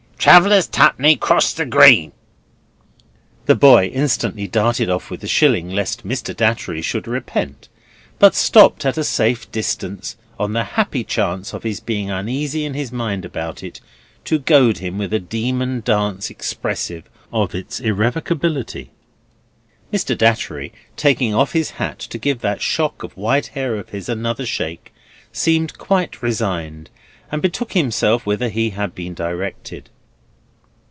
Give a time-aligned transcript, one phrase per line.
[0.21, 2.11] Travellers' Twopenny, 'cross the green."
[3.47, 6.35] The boy instantly darted off with the shilling, lest Mr.
[6.37, 7.69] Datchery should repent,
[8.19, 12.75] but stopped at a safe distance, on the happy chance of his being uneasy in
[12.75, 13.81] his mind about it,
[14.25, 18.91] to goad him with a demon dance expressive of its irrevocability.
[19.91, 20.15] Mr.
[20.15, 24.45] Datchery, taking off his hat to give that shock of white hair of his another
[24.45, 24.93] shake,
[25.33, 26.91] seemed quite resigned,
[27.31, 29.89] and betook himself whither he had been directed.